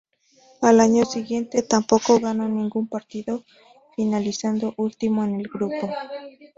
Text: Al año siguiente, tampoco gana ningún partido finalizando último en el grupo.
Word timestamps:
Al 0.63 0.79
año 0.79 1.05
siguiente, 1.05 1.61
tampoco 1.61 2.19
gana 2.19 2.47
ningún 2.49 2.87
partido 2.87 3.43
finalizando 3.95 4.73
último 4.77 5.23
en 5.25 5.35
el 5.41 5.47
grupo. 5.47 5.91